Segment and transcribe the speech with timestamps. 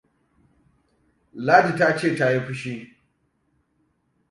[1.45, 2.75] Ladi ta ce ta yi fushi.